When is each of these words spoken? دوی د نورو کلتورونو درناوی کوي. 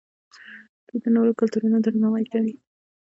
دوی 0.87 0.97
د 1.03 1.05
نورو 1.15 1.37
کلتورونو 1.39 1.77
درناوی 1.81 2.25
کوي. 2.33 2.55